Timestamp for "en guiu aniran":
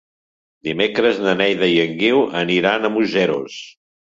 1.83-2.91